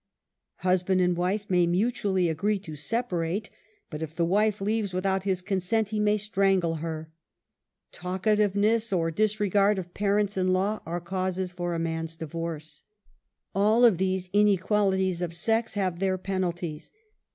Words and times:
Husband 0.61 0.99
and 0.99 1.15
wife 1.15 1.47
may 1.47 1.67
mutually 1.67 2.27
agree 2.27 2.57
to 2.61 2.75
separate, 2.75 3.51
but 3.91 4.01
if 4.01 4.15
the 4.15 4.25
wife 4.25 4.59
leaves 4.59 4.95
without 4.95 5.25
his 5.25 5.43
consent, 5.43 5.89
he 5.89 5.99
may 5.99 6.17
strangle 6.17 6.77
her. 6.77 7.11
Talka 7.91 8.35
tiveness, 8.35 8.91
or 8.97 9.09
a 9.09 9.13
disregard 9.13 9.77
of 9.77 9.93
parents 9.93 10.37
in 10.37 10.53
law, 10.53 10.81
are 10.87 11.01
causes 11.01 11.51
for 11.51 11.75
a 11.75 11.77
man's 11.77 12.15
divorce. 12.15 12.81
All 13.53 13.85
of 13.85 13.99
these 13.99 14.31
inequalities 14.33 15.21
of 15.21 15.35
sex 15.35 15.75
have 15.75 15.99
their 15.99 16.17
penal 16.17 16.53
ties. 16.53 16.91